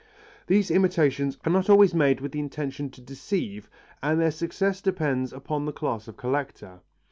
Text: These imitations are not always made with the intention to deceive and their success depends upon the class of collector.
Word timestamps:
These 0.47 0.71
imitations 0.71 1.37
are 1.45 1.51
not 1.51 1.69
always 1.69 1.93
made 1.93 2.21
with 2.21 2.31
the 2.31 2.39
intention 2.39 2.89
to 2.89 3.01
deceive 3.01 3.69
and 4.01 4.19
their 4.19 4.31
success 4.31 4.81
depends 4.81 5.31
upon 5.31 5.65
the 5.65 5.71
class 5.73 6.07
of 6.07 6.17
collector. 6.17 6.79